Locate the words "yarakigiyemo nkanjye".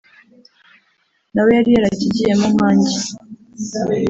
1.75-2.97